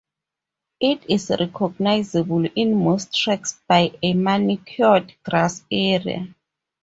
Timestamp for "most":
2.75-3.13